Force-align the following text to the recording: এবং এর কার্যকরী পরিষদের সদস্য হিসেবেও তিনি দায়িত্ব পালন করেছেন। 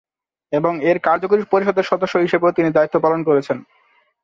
এবং 0.53 0.73
এর 0.83 0.97
কার্যকরী 0.99 1.43
পরিষদের 1.51 1.83
সদস্য 1.83 2.15
হিসেবেও 2.17 2.55
তিনি 2.55 2.69
দায়িত্ব 2.71 2.95
পালন 2.99 3.19
করেছেন। 3.23 3.57